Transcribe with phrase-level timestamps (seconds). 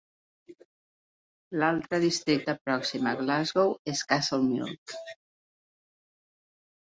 [1.63, 4.97] L'altre districte pròxim a Glasgow és Castlemilk.